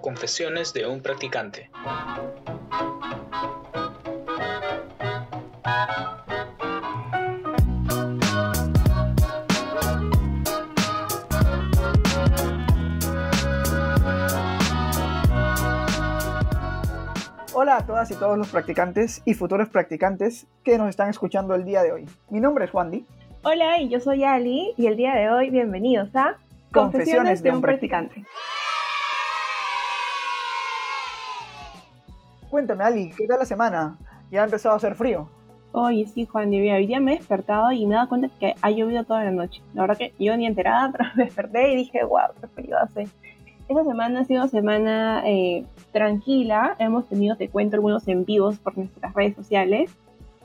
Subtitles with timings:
[0.00, 1.70] Confesiones de un practicante.
[17.54, 21.64] Hola a todas y todos los practicantes y futuros practicantes que nos están escuchando el
[21.64, 22.08] día de hoy.
[22.28, 23.06] Mi nombre es Juan Di.
[23.44, 26.38] Hola, y yo soy Ali y el día de hoy bienvenidos a
[26.72, 28.24] Confesiones, de, un practicante.
[32.50, 33.98] Cuéntame, Ali, ¿qué tal la semana?
[34.30, 35.28] Ya ha empezado a hacer frío.
[35.72, 38.54] Oye, sí, Juan, Di, hoy día me he despertado y me he dado cuenta que
[38.60, 39.62] ha llovido toda la noche.
[39.72, 43.08] La verdad que yo ni enterada, pero me desperté y dije, wow, qué frío hace.
[43.68, 46.76] Esta semana ha sido una semana eh, tranquila.
[46.78, 49.90] Hemos tenido, te cuento, algunos en vivos por nuestras redes sociales.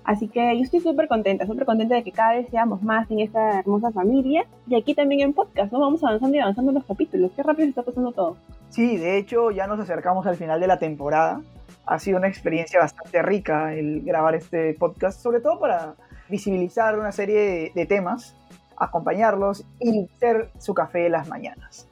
[0.08, 3.20] Así que yo estoy súper contenta, súper contenta de que cada vez seamos más en
[3.20, 4.46] esta hermosa familia.
[4.66, 5.82] Y aquí también en podcast, ¿no?
[5.82, 7.30] Vamos avanzando y avanzando en los capítulos.
[7.36, 8.38] Qué rápido se está pasando todo.
[8.70, 11.42] Sí, de hecho ya nos acercamos al final de la temporada.
[11.86, 15.96] Ha sido una experiencia bastante rica el grabar este podcast, sobre todo para
[16.30, 18.34] visibilizar una serie de, temas,
[18.78, 21.86] acompañarlos y ser su café de las mañanas.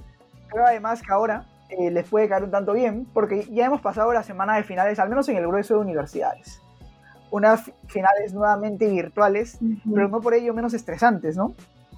[0.48, 4.14] Creo además que ahora eh, les puede caer un tanto bien, porque ya hemos pasado
[4.14, 6.61] la semana de finales, al menos en el grueso de universidades.
[7.31, 9.59] Unas finales nuevamente virtuales,
[9.94, 11.54] pero no por ello menos estresantes, ¿no?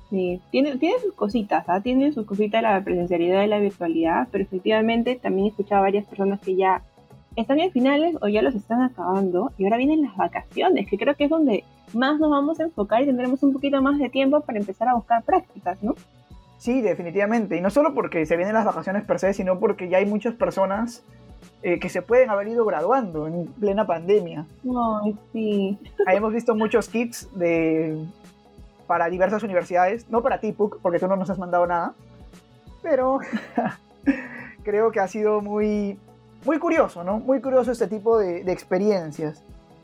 [0.09, 1.81] Sí, tiene, tiene sus cositas, ¿ah?
[1.81, 6.05] tiene sus cositas la presencialidad y la virtualidad, pero efectivamente también he escuchado a varias
[6.05, 6.81] personas que ya
[7.35, 11.15] están en finales o ya los están acabando y ahora vienen las vacaciones, que creo
[11.15, 14.41] que es donde más nos vamos a enfocar y tendremos un poquito más de tiempo
[14.41, 15.95] para empezar a buscar prácticas, ¿no?
[16.57, 17.55] Sí, definitivamente.
[17.55, 20.33] Y no solo porque se vienen las vacaciones per se, sino porque ya hay muchas
[20.33, 21.03] personas
[21.63, 24.45] eh, que se pueden haber ido graduando en plena pandemia.
[25.03, 25.79] Ay, sí.
[26.05, 28.05] Ahí hemos visto muchos kits de,
[28.85, 31.93] para diversas universidades, no para ti, Puck, porque tú no nos has mandado nada,
[32.81, 33.19] pero
[34.63, 35.99] creo que ha sido muy,
[36.45, 37.19] muy curioso, ¿no?
[37.19, 39.43] Muy curioso este tipo de, de experiencias.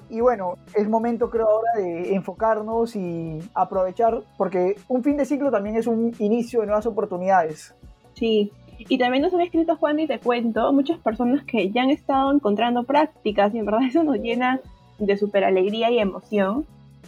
[0.09, 5.49] Y bueno, es momento creo ahora de enfocarnos y aprovechar, porque un fin de ciclo
[5.49, 7.73] también es un inicio de nuevas oportunidades.
[8.13, 8.51] Sí,
[8.89, 12.33] y también nos han escrito Juan y te cuento, muchas personas que ya han estado
[12.33, 14.59] encontrando prácticas y en verdad eso nos llena
[14.99, 16.65] de súper alegría y emoción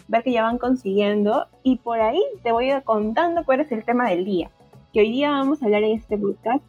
[0.07, 3.71] ver que ya van consiguiendo y por ahí te voy a ir contando cuál es
[3.71, 4.51] el tema del día,
[4.93, 6.63] que hoy día vamos a hablar en este podcast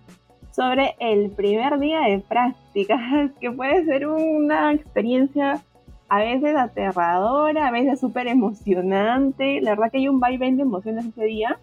[0.52, 5.60] sobre el primer día de prácticas, que puede ser una experiencia
[6.08, 9.60] a veces aterradora, a veces súper emocionante.
[9.60, 11.58] La verdad que hay un vaivén de emociones ese día.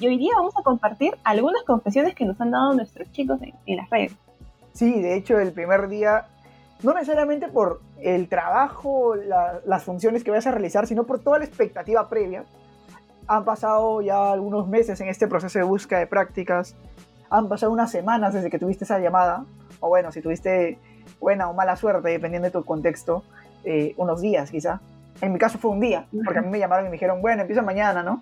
[0.00, 3.76] Y hoy día vamos a compartir algunas confesiones que nos han dado nuestros chicos en,
[3.76, 4.12] las redes.
[4.72, 6.26] Sí, de hecho el primer día,
[6.84, 11.44] no necesariamente por el trabajo, las funciones que vas a realizar, sino por toda la
[11.44, 12.44] expectativa previa.
[13.26, 16.76] Han pasado ya algunos meses en este proceso de búsqueda de prácticas.
[17.28, 19.44] Han pasado unas semanas desde que tuviste esa llamada.
[19.80, 20.78] O bueno, si tuviste
[21.20, 23.24] buena o mala suerte, dependiendo de tu contexto.
[23.64, 24.80] Eh, unos días quizá.
[25.20, 27.42] En mi caso fue un día, porque a mí me llamaron y me dijeron, bueno,
[27.42, 28.20] empieza mañana, ¿no?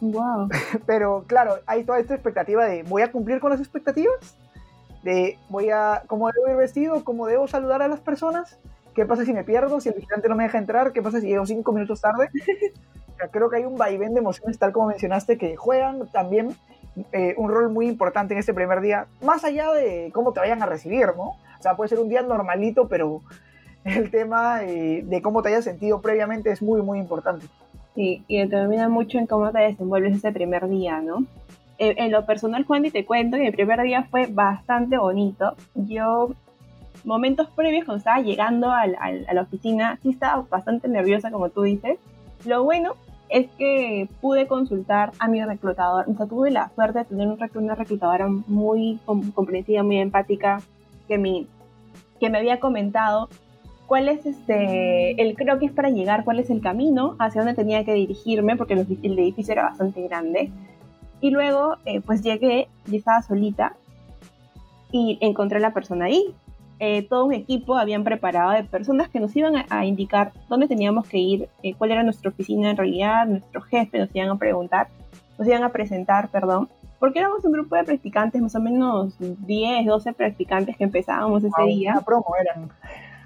[0.00, 0.48] Wow.
[0.86, 4.36] Pero claro, hay toda esta expectativa de, ¿voy a cumplir con las expectativas?
[5.02, 7.04] De, voy a, ¿cómo debo ir vestido?
[7.04, 8.58] ¿Cómo debo saludar a las personas?
[8.94, 9.80] ¿Qué pasa si me pierdo?
[9.80, 12.28] Si el vigilante no me deja entrar, ¿qué pasa si llego cinco minutos tarde?
[13.30, 16.56] creo que hay un vaivén de emociones, tal como mencionaste, que juegan también
[17.12, 20.62] eh, un rol muy importante en este primer día, más allá de cómo te vayan
[20.62, 21.36] a recibir, ¿no?
[21.58, 23.20] O sea, puede ser un día normalito, pero
[23.84, 27.46] el tema eh, de cómo te hayas sentido previamente es muy, muy importante.
[27.96, 31.24] Sí, y determina mucho en cómo te desenvuelves ese primer día, ¿no?
[31.78, 35.54] En, lo personal, Juan, y te cuento que el primer día fue bastante bonito.
[35.74, 36.30] Yo,
[37.04, 41.98] momentos previos, cuando estaba llegando a la oficina, sí estaba bastante nerviosa, como tú dices.
[42.44, 42.94] Lo bueno
[43.28, 46.04] es que pude consultar a mi reclutador.
[46.08, 48.98] O sea, tuve la suerte de tener una reclutadora muy
[49.34, 50.60] comprensiva, muy empática,
[51.08, 51.46] que me,
[52.20, 53.28] que me había comentado
[53.86, 57.94] cuál es este, el croquis para llegar, cuál es el camino, hacia dónde tenía que
[57.94, 60.50] dirigirme, porque el, edificio era bastante grande.
[61.20, 63.74] Y luego, eh, pues llegué, y estaba solita
[64.92, 66.34] y encontré a la persona ahí.
[66.78, 71.08] Eh, todo un equipo habían preparado de personas que nos iban a, indicar dónde teníamos
[71.08, 74.88] que ir, eh, cuál era nuestra oficina en realidad, nuestro jefe, nos iban a preguntar,
[75.38, 76.68] nos iban a presentar, perdón,
[76.98, 81.62] porque éramos un grupo de practicantes, más o menos 10, 12 practicantes que empezábamos ese
[81.66, 81.92] día.
[81.92, 82.70] Una promo eran.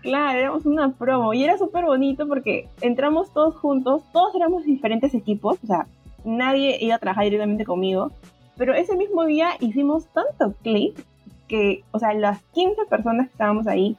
[0.03, 5.15] Claro, éramos una promo y era súper bonito porque entramos todos juntos, todos éramos diferentes
[5.15, 5.87] equipos, o sea,
[6.25, 8.11] nadie iba a trabajar directamente conmigo,
[8.57, 11.05] pero ese mismo día hicimos tanto clic
[11.49, 13.97] que, o sea, las 15 personas que estábamos ahí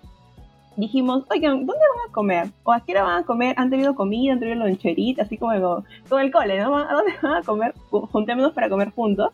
[0.78, 2.48] dijimos, oigan, ¿dónde van a comer?
[2.64, 3.56] ¿O a qué hora van a comer?
[3.58, 4.34] ¿Han tenido comida?
[4.34, 5.24] ¿Han tenido loncherita?
[5.24, 6.78] Así como, todo el cole, ¿no?
[6.78, 7.74] ¿A dónde van a comer?
[7.90, 9.32] Juntémonos para comer juntos.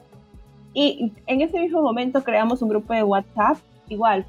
[0.74, 3.58] Y en ese mismo momento creamos un grupo de WhatsApp.
[3.90, 4.26] Igual,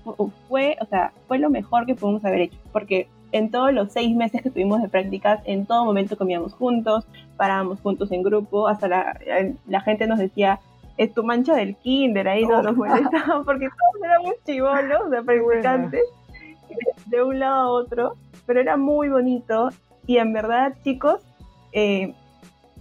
[0.48, 4.14] fue, o sea, fue lo mejor que pudimos haber hecho, porque en todos los seis
[4.14, 7.06] meses que tuvimos de prácticas, en todo momento comíamos juntos,
[7.36, 9.18] parábamos juntos en grupo, hasta la,
[9.66, 10.60] la gente nos decía,
[10.96, 16.02] es tu mancha del kinder, ahí no nos molestaban, porque todos éramos chivolos de practicantes,
[17.06, 18.14] de un lado a otro,
[18.46, 19.70] pero era muy bonito,
[20.06, 21.20] y en verdad, chicos,
[21.72, 22.14] eh,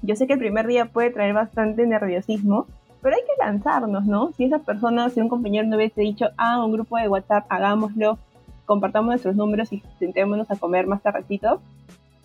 [0.01, 2.67] yo sé que el primer día puede traer bastante nerviosismo,
[3.01, 4.31] pero hay que lanzarnos, ¿no?
[4.33, 8.17] Si esa persona, si un compañero no hubiese dicho, ah, un grupo de WhatsApp, hagámoslo,
[8.65, 11.61] compartamos nuestros números y sentémonos a comer más tardecito,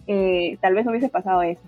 [0.07, 1.63] eh, tal vez no hubiese pasado eso.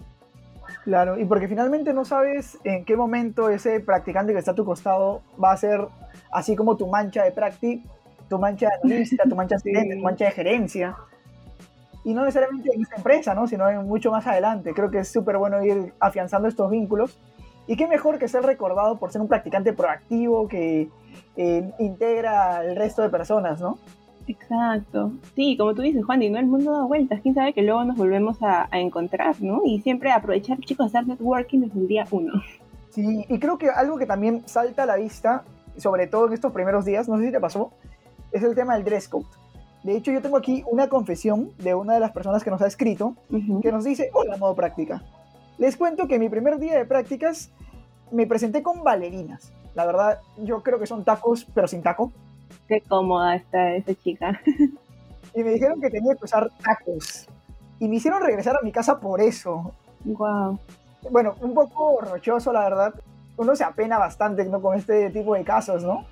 [0.84, 4.64] Claro, y porque finalmente no sabes en qué momento ese practicante que está a tu
[4.64, 5.86] costado va a ser
[6.32, 7.88] así como tu mancha de práctica,
[8.28, 10.96] tu mancha de analista, tu mancha de tu mancha de gerencia
[12.04, 13.48] y no necesariamente en esta empresa, ¿no?
[13.48, 14.74] sino en mucho más adelante.
[14.74, 17.18] Creo que es súper bueno ir afianzando estos vínculos.
[17.66, 20.88] Y qué mejor que ser recordado por ser un practicante proactivo que
[21.37, 23.78] eh, integra al resto de personas, ¿no?
[24.26, 25.12] Exacto.
[25.34, 27.20] Sí, como tú dices, Juan, y no el mundo da vueltas.
[27.22, 29.62] Quién sabe que luego nos volvemos a, encontrar, ¿no?
[29.64, 32.32] Y siempre aprovechar, chicos, hacer networking desde el día uno.
[32.90, 35.44] Sí, y creo que algo que también salta a la vista,
[35.76, 37.72] sobre todo en estos primeros días, no sé si te pasó,
[38.32, 39.26] es el tema del dress code.
[39.82, 42.67] De hecho, yo tengo aquí una confesión de una de las personas que nos ha
[42.67, 43.17] escrito,
[43.60, 45.02] que nos dice, hola, modo práctica.
[45.58, 47.50] Les cuento que mi primer día de prácticas
[48.10, 49.52] me presenté con bailarinas.
[49.74, 52.12] La verdad, yo creo que son tacos, pero sin taco.
[52.68, 54.40] Qué cómoda está esa chica.
[55.34, 57.26] y me dijeron que tenía que usar tacos.
[57.78, 59.72] Y me hicieron regresar a mi casa por eso.
[60.04, 60.58] Wow.
[61.10, 62.94] Bueno, un poco rochoso, la verdad.
[63.36, 64.62] Uno se apena bastante ¿no?
[64.62, 66.04] con este tipo de casos, ¿no?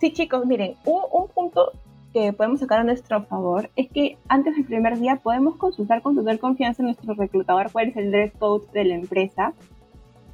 [0.00, 1.72] Sí, chicos, miren, un, un punto
[2.12, 6.14] que podemos sacar a nuestro favor es que antes del primer día podemos consultar con
[6.14, 9.52] total confianza en nuestro reclutador cuál es el dress code de la empresa.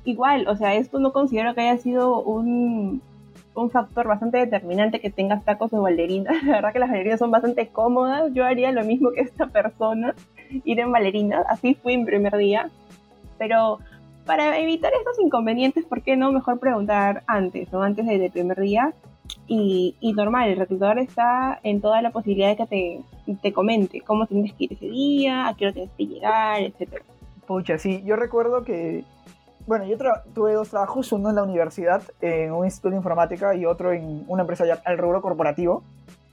[0.05, 3.03] Igual, o sea, esto no considero que haya sido un,
[3.55, 6.33] un factor bastante determinante que tengas tacos de bailarina.
[6.45, 8.33] La verdad que las bailarinas son bastante cómodas.
[8.35, 10.15] Yo haría lo mismo que esta persona,
[10.65, 11.43] ir en bailarina.
[11.49, 12.71] Así fui en primer día.
[13.39, 13.79] Pero
[14.27, 18.95] para evitar estos inconvenientes, ¿por qué no mejor preguntar antes o antes del primer día?
[19.47, 22.67] Y, y, normal, el reclutador está en toda la posibilidad de que
[23.27, 26.63] te, te comente cómo tienes que ir ese día, a qué hora tienes que llegar,
[26.63, 27.03] etc.
[27.47, 29.05] Pucha, sí, yo recuerdo que,
[29.67, 29.97] bueno, yo
[30.35, 34.25] tuve dos trabajos, uno en la universidad, en un instituto de informática, y otro en
[34.29, 35.83] una empresa ya al rubro corporativo.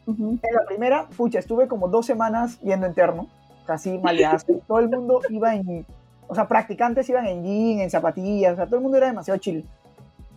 [0.07, 3.27] En la primera, pucha, estuve como dos semanas yendo interno,
[3.65, 4.45] casi maleadas.
[4.67, 5.85] todo el mundo iba en,
[6.27, 9.38] o sea, practicantes iban en jean, en zapatillas, o sea, todo el mundo era demasiado
[9.39, 9.65] chill.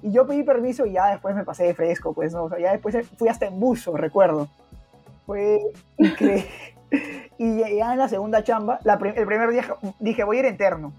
[0.05, 2.45] Y yo pedí permiso y ya después me pasé de fresco, pues, ¿no?
[2.45, 4.49] O sea, ya después fui hasta en buzo, recuerdo.
[5.25, 5.63] Fue
[5.97, 6.47] increíble.
[7.39, 9.65] y ya en la segunda chamba, el primer día
[9.99, 10.93] dije, voy a ir interno.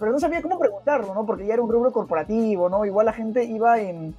[0.00, 1.24] Pero no sabía cómo preguntarlo, ¿no?
[1.24, 2.84] Porque ya era un rubro corporativo, ¿no?
[2.84, 4.16] Igual la gente iba en,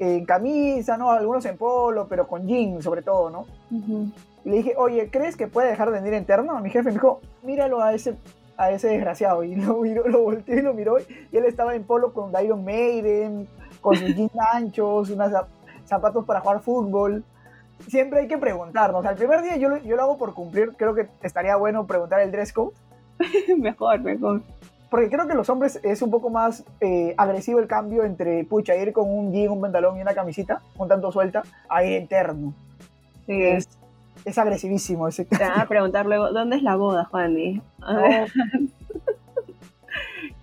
[0.00, 1.12] en camisa, ¿no?
[1.12, 3.46] Algunos en polo, pero con jeans sobre todo, ¿no?
[4.44, 6.58] Y le dije, oye, ¿crees que puede dejar de venir interno?
[6.58, 8.16] Mi jefe me dijo, míralo a ese
[8.56, 11.84] a ese desgraciado y lo, miró, lo volteó y lo miró y él estaba en
[11.84, 13.48] polo con Iron Maiden,
[13.80, 15.32] con sus jeans anchos, unos
[15.84, 17.24] zapatos para jugar fútbol.
[17.88, 19.04] Siempre hay que preguntarnos.
[19.04, 22.32] al primer día yo, yo lo hago por cumplir, creo que estaría bueno preguntar el
[22.32, 22.74] dress code.
[23.58, 24.42] mejor, mejor.
[24.90, 28.76] Porque creo que los hombres es un poco más eh, agresivo el cambio entre, pucha,
[28.76, 32.54] ir con un jean, un pantalón y una camisita, un tanto suelta, a ir interno.
[33.26, 33.42] Sí.
[33.42, 33.68] Es,
[34.26, 37.36] es agresivísimo ese Te van a preguntar luego, ¿dónde es la boda, Juan?
[37.38, 37.62] y,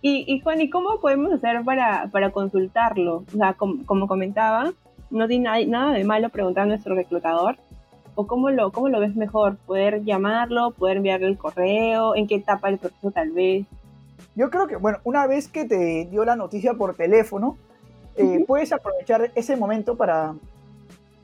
[0.01, 3.25] y Juan, ¿y cómo podemos hacer para, para consultarlo?
[3.27, 4.71] O sea, como, comentaba,
[5.09, 7.57] no tiene nada de malo preguntar a nuestro reclutador.
[8.15, 9.57] ¿O cómo lo, cómo lo ves mejor?
[9.57, 10.71] ¿Poder llamarlo?
[10.71, 12.15] ¿Poder enviarle el correo?
[12.15, 13.65] ¿En qué etapa del proceso tal vez?
[14.35, 17.57] Yo creo que, bueno, una vez que te dio la noticia por teléfono,
[18.15, 20.35] eh, puedes aprovechar ese momento para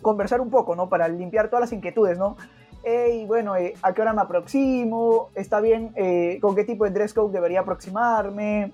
[0.02, 0.90] conversar un poco, ¿no?
[0.90, 2.38] Para limpiar todas las inquietudes, ¿no?
[2.84, 5.30] Hey, bueno, eh, ¿a qué hora me aproximo?
[5.36, 5.92] ¿Está bien?
[5.96, 8.72] Eh, ¿Con qué tipo de dress code debería aproximarme?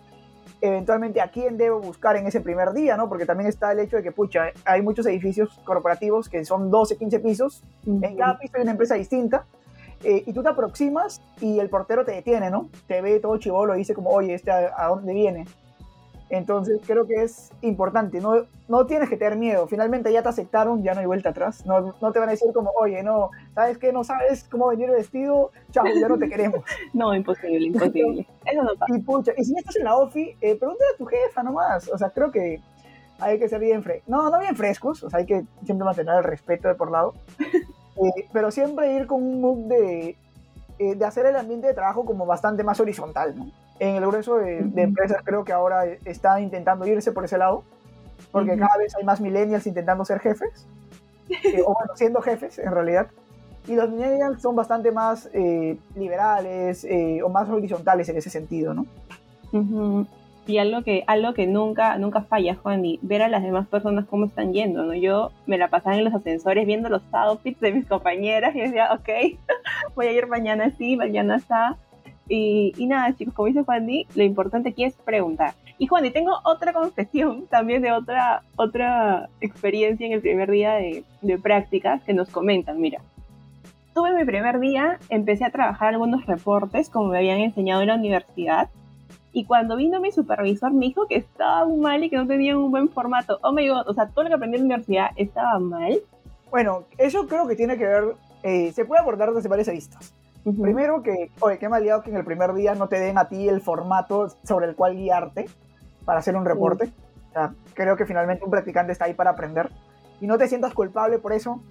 [0.61, 3.09] Eventualmente, ¿a quién debo buscar en ese primer día, no?
[3.09, 6.97] Porque también está el hecho de que, pucha, hay muchos edificios corporativos que son 12,
[6.97, 7.63] 15 pisos.
[7.85, 9.45] En cada piso hay una empresa distinta.
[10.03, 12.69] Eh, y tú te aproximas y el portero te detiene, ¿no?
[12.87, 15.45] Te ve todo chivolo y dice como, oye, ¿este a dónde viene?
[16.29, 20.81] Entonces creo que es importante, no, no tienes que tener miedo, finalmente ya te aceptaron,
[20.81, 23.77] ya no hay vuelta atrás, no, no te van a decir como, oye, no, ¿sabes
[23.77, 23.93] qué?
[23.93, 26.61] No sabes cómo venir vestido, chao, ya no te queremos.
[26.93, 28.27] no, imposible, imposible.
[28.43, 28.97] Eso no pasa.
[28.97, 31.89] Y pucha, y si no estás en la OFI, eh, pregúntale a tu jefa nomás,
[31.89, 32.59] o sea, creo que
[33.19, 36.15] hay que ser bien frescos, no, no bien frescos, o sea, hay que siempre mantener
[36.15, 40.17] el respeto de por lado, eh, pero siempre ir con un mood de,
[40.79, 43.64] eh, de hacer el ambiente de trabajo como bastante más horizontal, ¿no?
[43.79, 47.63] En el grueso de, empresas creo que ahora está intentando irse por ese lado.
[48.31, 50.67] porque cada vez hay más millennials intentando ser jefes,
[51.29, 53.07] eh, o bueno, siendo jefes en realidad.
[53.67, 58.73] Y los millennials son bastante más eh, liberales eh, o más horizontales en ese sentido,
[58.73, 58.85] ¿no?
[60.47, 64.05] Y algo que, algo que nunca, nunca falla, Juan, y ver a las demás personas
[64.05, 64.93] cómo están yendo, ¿no?
[64.93, 68.93] Yo me la pasaba en los ascensores viendo los outfits de mis compañeras y decía,
[68.93, 69.09] ok,
[69.95, 71.77] voy a ir mañana así, mañana está.
[72.27, 75.53] Y, y nada, chicos, como dice Juan, lo importante aquí es preguntar.
[75.77, 80.73] Y Juan, y tengo otra confesión también de otra, otra experiencia en el primer día
[80.73, 82.79] de, de prácticas que nos comentan.
[82.79, 83.01] Mira,
[83.93, 87.95] tuve mi primer día, empecé a trabajar algunos reportes como me habían enseñado en la
[87.95, 88.69] universidad
[89.35, 92.71] y cuando vino mi supervisor me dijo que estaba mal y que no tenía un
[92.71, 93.37] buen formato.
[93.43, 95.99] Oh my god, o sea, todo lo que aprendí en la universidad estaba mal.
[96.49, 100.13] Bueno, eso creo que tiene que ver, eh, se puede abordar desde varias aristas.
[100.61, 103.49] Primero que, oye, qué mal que en el primer día no te den a ti
[103.49, 105.47] el formato sobre el cual guiarte
[106.05, 106.91] para hacer un reporte.
[107.29, 109.69] O sea, creo que finalmente un practicante está ahí para aprender.
[110.21, 111.61] Y no te sientas culpable por eso.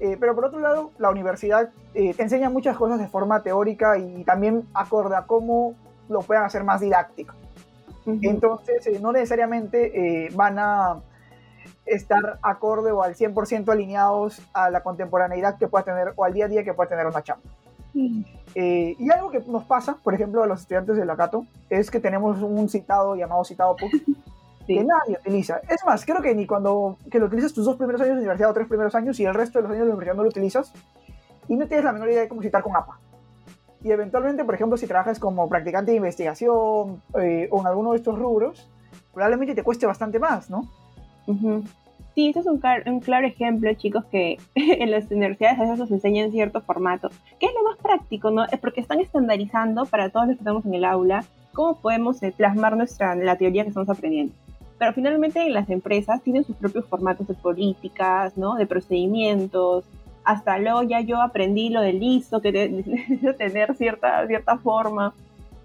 [0.00, 3.98] Eh, pero por otro lado, la universidad eh, te enseña muchas cosas de forma teórica
[3.98, 5.74] y también acorde a cómo
[6.08, 7.34] lo puedan hacer más didáctico.
[8.22, 11.00] Entonces, eh, no necesariamente eh, van a
[11.84, 16.46] estar acorde o al 100% alineados a la contemporaneidad que pueda tener o al día
[16.46, 17.42] a día que pueda tener una chamba.
[18.54, 21.90] Eh, y algo que nos pasa, por ejemplo, a los estudiantes de la Cato, es
[21.90, 23.92] que tenemos un citado llamado citado PUC
[24.66, 25.60] que nadie utiliza.
[25.68, 28.50] Es más, creo que ni cuando que lo utilizas tus dos primeros años de universidad
[28.50, 30.72] o tres primeros años y el resto de los años de universidad no lo utilizas
[31.48, 32.98] y no tienes la menor idea de cómo citar con APA.
[33.82, 37.98] Y eventualmente, por ejemplo, si trabajas como practicante de investigación eh, o en alguno de
[37.98, 38.68] estos rubros,
[39.14, 40.68] probablemente te cueste bastante más, ¿no?
[42.18, 45.90] Sí, ese es un, un, claro ejemplo, chicos, que en las universidades a veces nos
[45.92, 48.44] enseñan cierto formato, que es lo más práctico, ¿no?
[48.46, 52.34] Es porque están estandarizando para todos los que estamos en el aula cómo podemos eh,
[52.36, 54.32] plasmar nuestra, la teoría que estamos aprendiendo.
[54.80, 58.56] Pero finalmente en las empresas tienen sus propios formatos de políticas, ¿no?
[58.56, 59.84] De procedimientos,
[60.24, 65.14] hasta luego ya yo aprendí lo del ISO, que necesito tener cierta, cierta forma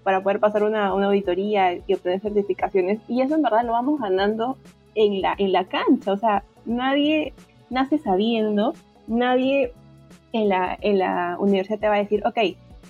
[0.04, 3.00] para poder pasar una, una, auditoría y obtener certificaciones.
[3.08, 4.56] Y eso en verdad lo vamos ganando
[4.94, 6.12] en la, en la cancha.
[6.12, 7.32] O sea, nadie
[7.70, 8.74] nace sabiendo,
[9.06, 9.72] nadie
[10.32, 12.38] en la, en la universidad te va a decir, ok,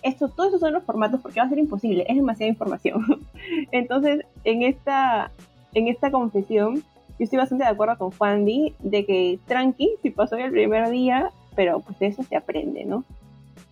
[0.03, 3.05] esto, todos esos son los formatos porque va a ser imposible, es demasiada información.
[3.73, 5.31] Entonces, en esta,
[5.73, 10.11] en esta confesión, yo estoy bastante de acuerdo con Juan Di de que tranqui, si
[10.11, 13.05] pasó el primer día, pero pues de eso se aprende, ¿no?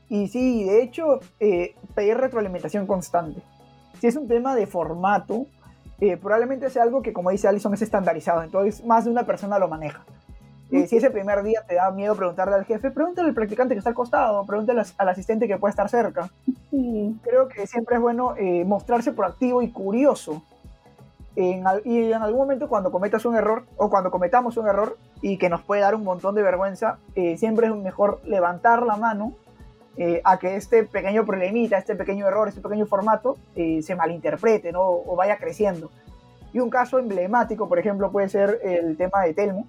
[0.09, 3.41] Y sí, de hecho, eh, pedir retroalimentación constante.
[3.99, 5.47] Si es un tema de formato,
[6.03, 9.59] eh, probablemente sea algo que, como dice Alison, es estandarizado, entonces más de una persona
[9.59, 10.05] lo maneja.
[10.71, 13.79] Eh, si ese primer día te da miedo preguntarle al jefe, pregúntale al practicante que
[13.79, 16.31] está al costado, pregúntale al asistente que puede estar cerca.
[17.23, 20.43] Creo que siempre es bueno mostrarse proactivo y curioso
[21.35, 25.49] y en algún momento cuando cometas un error o cuando cometamos un error y que
[25.49, 29.33] nos puede dar un montón de vergüenza, eh, siempre es mejor levantar la mano
[29.97, 34.73] eh, a que este pequeño problemita, este pequeño error, este pequeño formato eh, se malinterprete
[34.73, 34.83] ¿no?
[34.83, 35.91] o vaya creciendo.
[36.53, 39.67] Y un caso emblemático, por ejemplo, puede ser el tema de Telmo,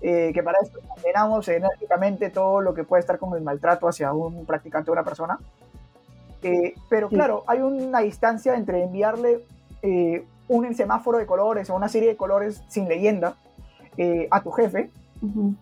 [0.00, 4.46] que para esto condenamos enérgicamente todo lo que puede estar con el maltrato hacia un
[4.46, 5.40] practicante o una persona.
[6.88, 9.44] pero claro, hay una distancia entre enviarle
[10.50, 13.36] un semáforo de colores o una serie de colores sin leyenda
[13.96, 14.90] eh, a tu jefe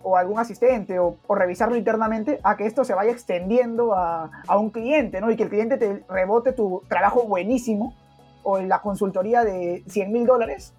[0.02, 5.20] o algún asistente o, revisarlo internamente a que esto se vaya extendiendo a, un cliente,
[5.20, 5.30] ¿no?
[5.30, 7.94] Y que el cliente te rebote tu trabajo buenísimo
[8.42, 10.74] o la consultoría de 100 mil dólares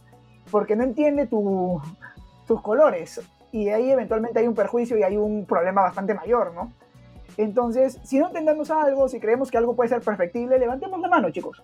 [0.50, 3.22] porque no entiende tus colores
[3.52, 6.72] y ahí eventualmente hay un perjuicio y hay un problema bastante mayor, ¿no?
[7.38, 11.30] Entonces, si no entendemos algo, si creemos que algo puede ser perfectible, levantemos la mano,
[11.30, 11.64] chicos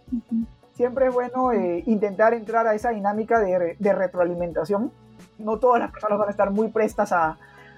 [0.75, 4.91] siempre es bueno eh, intentar entrar a esa dinámica de, retroalimentación.
[5.37, 7.37] No todas las personas van a estar muy prestas a,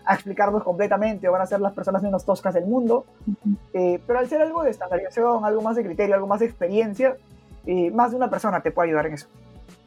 [0.09, 3.03] explicarnos completamente o van a ser las personas menos toscas del mundo,
[3.73, 7.17] eh, pero al ser algo de estandarización, algo más de criterio, algo más de experiencia,
[7.65, 9.27] eh, más de una persona te puede ayudar en eso.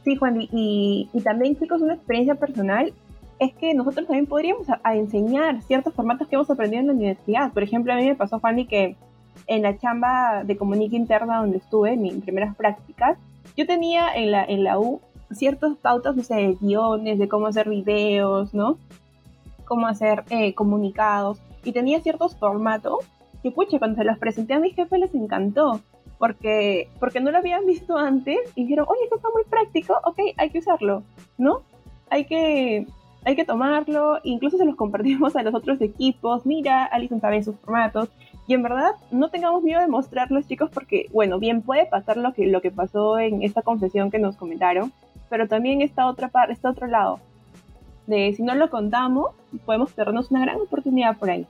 [0.04, 2.92] Sí, Juan, y, y, también, chicos, una experiencia personal
[3.38, 7.52] es que nosotros también podríamos a, enseñar ciertos formatos que hemos aprendido en la universidad.
[7.52, 8.96] Por ejemplo, a mí me pasó, Juan, y que
[9.46, 13.18] en la chamba de comunica interna donde estuve, mis primeras prácticas,
[13.56, 15.00] yo tenía en la, en la U
[15.32, 18.78] ciertos pautas, no sé, de guiones, de cómo hacer videos, ¿no?
[19.64, 21.40] Cómo hacer eh, comunicados.
[21.64, 22.98] Y tenía ciertos formatos
[23.42, 25.80] que, pucha, cuando se los presenté a mi jefe les encantó.
[26.18, 30.18] Porque, porque no lo habían visto antes y dijeron, oye, esto está muy práctico, ok,
[30.36, 31.02] hay que usarlo,
[31.38, 31.62] ¿no?
[32.10, 32.86] Hay que,
[33.24, 37.56] hay que tomarlo, incluso se los compartimos a los otros equipos, mira, Alison sabe sus
[37.56, 38.10] formatos,
[38.46, 42.34] y en verdad, no tengamos miedo de mostrarlos, chicos, porque, bueno, bien puede pasar lo
[42.34, 44.92] que, lo que pasó en esta confesión que nos comentaron,
[45.30, 47.20] pero también está otra parte, está otro lado.
[48.06, 49.28] de si no lo contamos,
[49.64, 51.46] podemos perdernos una gran oportunidad por ahí.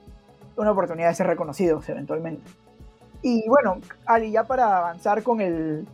[0.55, 2.43] Una oportunidad de ser reconocidos eventualmente.
[3.23, 5.87] Y bueno, Ali, ya para avanzar con, el,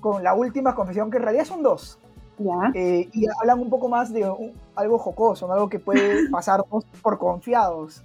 [0.00, 1.98] con la última confesión, que en realidad son dos.
[2.38, 2.70] Ya.
[2.74, 5.54] Eh, y hablan un poco más de un- algo jocoso, ¿no?
[5.54, 8.02] algo que puede pasarnos por confiados.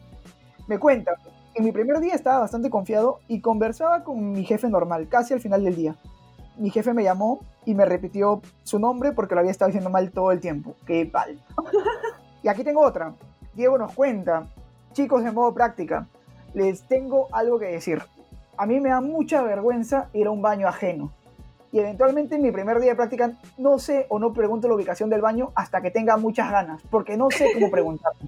[0.68, 1.14] Me cuenta,
[1.56, 5.40] en mi primer día estaba bastante confiado y conversaba con mi jefe normal, casi al
[5.40, 5.96] final del día.
[6.58, 10.12] Mi jefe me llamó y me repitió su nombre porque lo había estado diciendo mal
[10.12, 10.76] todo el tiempo.
[10.86, 11.40] ¡Qué mal!
[12.42, 13.14] Y aquí tengo otra.
[13.54, 14.48] Diego nos cuenta,
[14.94, 16.08] chicos en modo práctica,
[16.54, 18.02] les tengo algo que decir.
[18.58, 21.12] A mí me da mucha vergüenza ir a un baño ajeno
[21.74, 25.10] y eventualmente en mi primer día de práctica no sé o no pregunto la ubicación
[25.10, 28.14] del baño hasta que tenga muchas ganas, porque no sé cómo preguntar.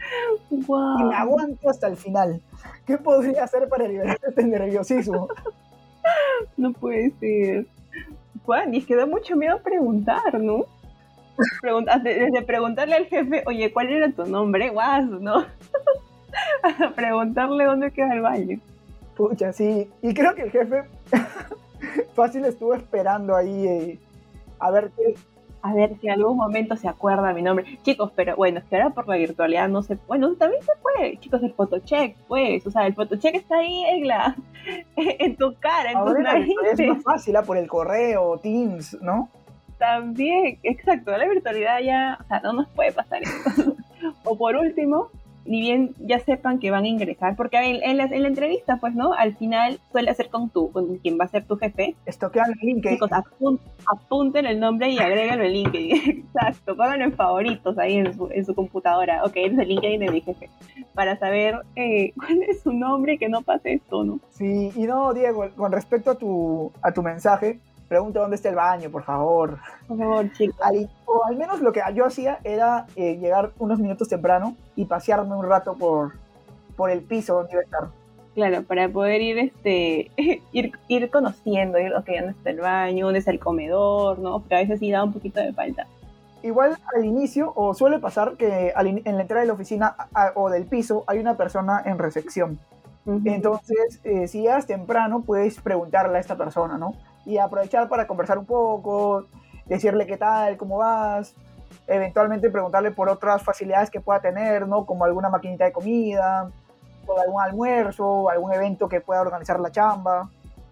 [0.50, 1.00] Wow.
[1.00, 2.42] Y me aguanto hasta el final.
[2.86, 5.30] ¿Qué podría hacer para liberar este nerviosismo?
[6.58, 7.66] No puede ser.
[8.46, 10.66] Juan, y es que da mucho miedo preguntar, ¿no?
[12.04, 14.70] Desde preguntarle al jefe, oye, ¿cuál era tu nombre?
[14.70, 15.46] Guas, ¿no?
[16.64, 18.60] A preguntarle dónde queda el baño.
[19.16, 19.90] Pucha, sí.
[20.02, 20.84] Y creo que el jefe
[22.16, 24.00] fácil estuvo esperando ahí eh,
[24.60, 25.16] a ver qué.
[25.66, 27.80] A ver si en algún momento se acuerda mi nombre.
[27.82, 31.18] Chicos, pero bueno, es que ahora por la virtualidad no se Bueno, también se puede.
[31.18, 32.68] Chicos, el photocheck, pues.
[32.68, 34.36] O sea, el photocheck está ahí en la...
[34.96, 36.88] en tu cara, en tus Ahora la virtualidad es narices.
[36.90, 39.28] más fácil, ah, por el correo, Teams, ¿no?
[39.80, 43.76] También, exacto, la virtualidad ya, o sea, no nos puede pasar eso.
[44.24, 45.10] o por último,
[45.46, 48.78] ni bien ya sepan que van a ingresar, porque en, en la, en la entrevista,
[48.78, 49.14] pues, ¿no?
[49.14, 51.96] Al final suele ser con tu, con quien va a ser tu jefe.
[52.06, 52.88] Estoquean el link.
[52.88, 55.92] Chicos, apun- apunten el nombre y agréguenlo en LinkedIn.
[56.26, 59.24] Exacto, pónganlo en favoritos ahí en su, en su computadora.
[59.24, 60.50] Ok, eres el LinkedIn de mi jefe.
[60.94, 64.20] Para saber eh, cuál es su nombre y que no pase esto, ¿no?
[64.32, 68.56] Sí, y no, Diego, con respecto a tu, a tu mensaje, pregunta dónde está el
[68.56, 69.58] baño, por favor.
[69.88, 70.58] Por favor, chicos.
[70.62, 74.86] Al- o al menos lo que yo hacía era eh, llegar unos minutos temprano y
[74.86, 76.14] pasearme un rato por,
[76.76, 77.88] por el piso donde iba a estar.
[78.34, 80.12] Claro, para poder ir, este,
[80.52, 84.40] ir, ir conociendo, ir, ok, dónde está el baño, dónde está el comedor, ¿no?
[84.40, 85.88] Porque a veces sí da un poquito de falta.
[86.44, 89.96] Igual al inicio, o suele pasar que al in- en la entrada de la oficina
[90.14, 92.60] a- o del piso hay una persona en recepción.
[93.06, 93.22] Ujú.
[93.26, 96.94] Entonces, eh, si llegas temprano, puedes preguntarle a esta persona, ¿no?
[97.26, 99.26] Y aprovechar para conversar un poco,
[99.66, 101.36] decirle qué tal, cómo vas,
[101.88, 104.86] eventualmente preguntarle por otras facilidades que pueda tener, ¿no?
[104.86, 106.52] Como alguna maquinita de comida,
[107.08, 110.30] o algún almuerzo, algún evento que pueda organizar la chamba.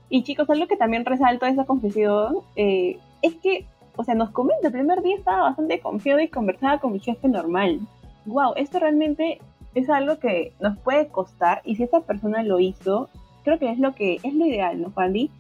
[0.10, 4.32] Y chicos, algo que también resalto de esa confesión eh, es que, o sea, nos
[4.32, 7.80] comenta, el primer día estaba bastante confiado y conversaba con mi jefe normal.
[8.26, 9.42] Wow, esto realmente
[9.76, 13.10] es algo que nos puede costar y si esta persona lo hizo,
[13.44, 15.32] creo que es lo que es lo ideal, ¿no, Juandy?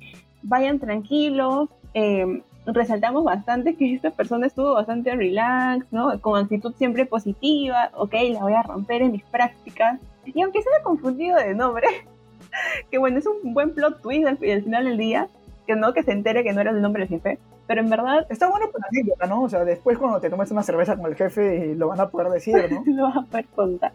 [0.43, 6.19] Vayan tranquilos, eh, resaltamos bastante que esta persona estuvo bastante relax, ¿no?
[6.21, 9.99] Con actitud siempre positiva, ok, la voy a romper en mis prácticas.
[10.25, 11.88] Y aunque se confundido de nombre,
[12.91, 15.27] que bueno, es un buen plot twist al, al final del día,
[15.67, 18.25] que no que se entere que no era el nombre del jefe, pero en verdad
[18.29, 19.43] Está bueno para anécdota, ¿no?
[19.43, 22.29] O sea, después cuando te tomes una cerveza con el jefe, lo van a poder
[22.29, 22.84] decir, ¿no?
[22.93, 23.93] lo vas a poder contar.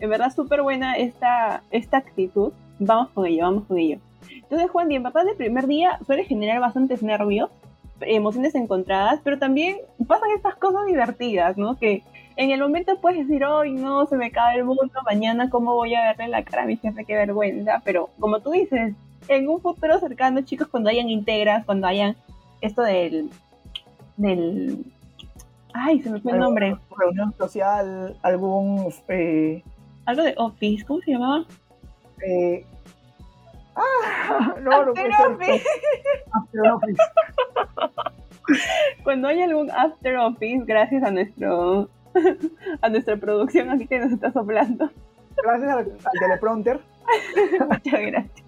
[0.00, 2.52] En verdad, súper buena esta, esta actitud.
[2.78, 3.98] Vamos con ello, vamos con ello.
[4.32, 7.50] Entonces, Juan, y en verdad, el primer día suele generar bastantes nervios,
[8.00, 11.76] emociones encontradas, pero también pasan estas cosas divertidas, ¿no?
[11.76, 12.02] Que
[12.36, 15.94] en el momento puedes decir, hoy no, se me cae el mundo, mañana, ¿cómo voy
[15.94, 17.04] a verle la cara a mi jefe?
[17.04, 17.82] Qué vergüenza.
[17.84, 18.94] Pero, como tú dices,
[19.26, 22.16] en un futuro cercano, chicos, cuando hayan integras, cuando hayan
[22.60, 23.30] esto del.
[24.16, 24.84] del.
[25.74, 26.76] Ay, se me fue el nombre.
[26.96, 28.92] Reunión social, algún...
[29.08, 29.62] eh,
[30.06, 31.44] Algo de Office, ¿cómo se llamaba?
[32.26, 32.64] eh,
[33.78, 35.10] ah, no, After.
[35.12, 35.64] Office.
[36.32, 37.02] After Office.
[39.04, 41.88] Cuando hay algún After Office, gracias a nuestro
[42.82, 44.90] a nuestra producción aquí que nos está soplando.
[45.42, 46.80] Gracias al, al teleprompter.
[47.60, 48.44] Muchas gracias.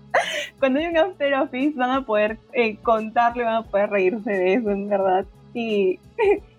[0.58, 4.54] Cuando hay un After Office van a poder eh, contarle, van a poder reírse de
[4.54, 5.24] eso, en verdad.
[5.54, 5.98] Y,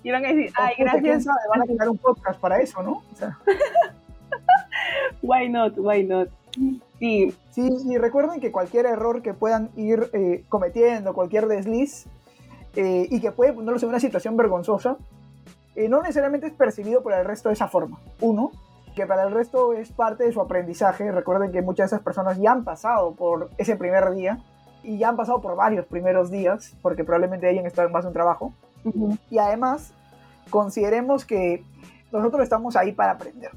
[0.04, 1.40] y van a decir, ay, Puta, ¿Quién gracias, sabe?
[1.50, 3.04] Van a crear un podcast para eso, ¿no?
[3.12, 3.38] O sea,
[5.22, 6.30] why not, why not.
[7.02, 12.06] Sí, sí, y recuerden que cualquier error que puedan ir eh, cometiendo, cualquier desliz,
[12.76, 14.98] eh, y que puede ponerlos en una situación vergonzosa,
[15.76, 18.00] eh, no necesariamente es percibido por el resto de esa forma.
[18.20, 18.52] Uno,
[18.96, 21.12] que para el resto es parte de su aprendizaje.
[21.12, 24.38] Recuerden que muchas de esas personas ya han pasado por ese primer día
[24.84, 28.10] y ya han pasado por varios primeros días, porque probablemente hayan estado en más de
[28.10, 28.54] un trabajo.
[29.32, 29.92] Y además,
[30.52, 31.64] consideremos que
[32.12, 33.50] nosotros estamos ahí para aprender.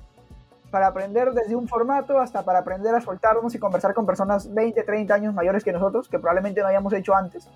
[0.75, 4.83] Para aprender desde un formato hasta para aprender a soltarnos y conversar con personas 20,
[4.83, 7.49] 30 años mayores que nosotros, que probablemente no hayamos hecho antes.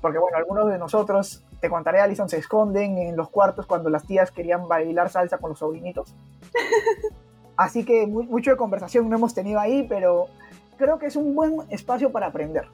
[0.00, 4.06] Porque bueno, algunos de nosotros, te contaré, Alison, se esconden en los cuartos cuando las
[4.06, 6.14] tías querían bailar salsa con los sobrinitos.
[7.56, 10.26] Así que mucho de conversación no hemos tenido ahí, pero
[10.78, 12.68] creo que es un buen espacio para aprender.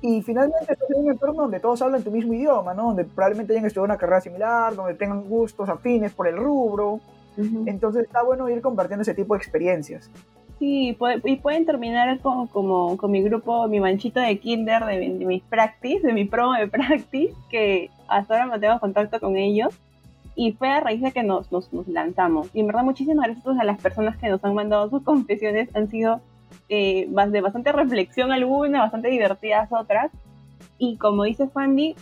[0.00, 2.84] Y finalmente es un entorno donde todos hablan tu mismo idioma, ¿no?
[2.84, 7.00] Donde probablemente hayan estudiado una carrera similar, donde tengan gustos afines por el rubro.
[7.36, 10.10] Entonces está bueno ir compartiendo ese tipo de experiencias.
[10.58, 15.42] Sí, y pueden terminar con, como, con mi grupo, mi manchito de kinder, de, mis
[15.42, 19.74] practice, de mi promo de practice, que hasta ahora mantengo contacto con ellos.
[20.36, 22.50] Y fue a raíz de que nos, nos, nos lanzamos.
[22.54, 25.74] Y en verdad, muchísimas gracias a las personas que nos han mandado sus confesiones.
[25.76, 26.20] Han sido
[26.68, 30.10] eh, de bastante reflexión algunas, bastante divertidas otras.
[30.78, 31.94] Y como dice Fandy,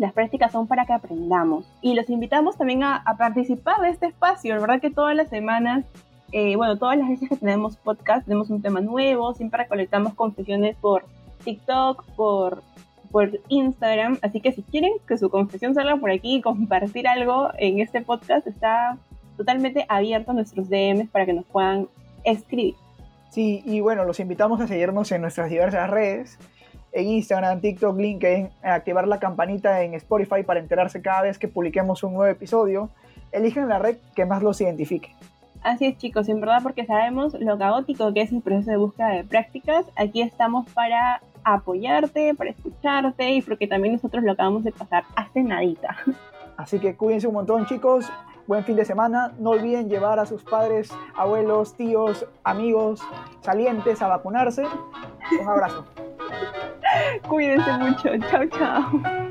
[0.00, 1.70] las prácticas son para que aprendamos.
[1.82, 4.54] Y los invitamos también a, participar de este espacio.
[4.54, 5.84] La verdad que todas las semanas,
[6.32, 10.74] eh, bueno, todas las veces que tenemos podcast, tenemos un tema nuevo, siempre recolectamos confesiones
[10.76, 11.04] por
[11.44, 12.62] TikTok, por,
[13.10, 14.18] por Instagram.
[14.22, 18.00] Así que si quieren que su confesión salga por aquí y compartir algo en este
[18.00, 18.96] podcast, está
[19.36, 21.88] totalmente abierto a nuestros DMs para que nos puedan
[22.24, 22.74] escribir.
[23.28, 26.38] Sí, y bueno, los invitamos a seguirnos en nuestras diversas redes,
[26.92, 32.02] en Instagram, TikTok, LinkedIn, activar la campanita en Spotify para enterarse cada vez que publiquemos
[32.02, 32.90] un nuevo episodio.
[33.32, 35.14] Eligen la red que más los identifique.
[35.62, 39.10] Así es chicos, en verdad porque sabemos lo caótico que es el proceso de búsqueda
[39.10, 44.72] de prácticas, aquí estamos para apoyarte, para escucharte y porque también nosotros lo acabamos de
[44.72, 45.96] pasar hace nadita.
[46.56, 48.10] Así que cuídense un montón chicos,
[48.50, 49.32] buen fin de semana.
[49.38, 53.00] No olviden llevar a sus padres, abuelos, tíos, amigos,
[53.42, 54.64] salientes a vacunarse.
[55.40, 55.86] Un abrazo.
[57.28, 58.08] Cuídense mucho.
[58.28, 59.30] Chao, chao.